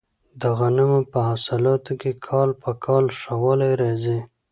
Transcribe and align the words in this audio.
د 0.41 0.43
غنمو 0.57 0.99
په 1.11 1.19
حاصلاتو 1.27 1.93
کې 2.01 2.11
کال 2.27 2.49
په 2.61 2.71
کال 2.85 3.05
ښه 3.19 3.33
والی 3.43 3.71
راځي. 3.81 4.19